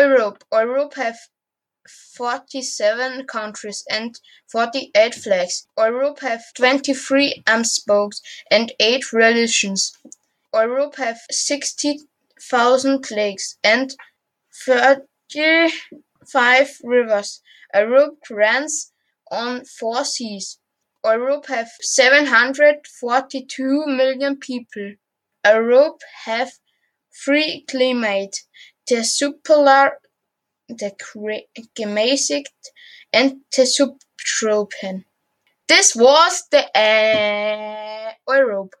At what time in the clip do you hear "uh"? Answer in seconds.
36.78-38.12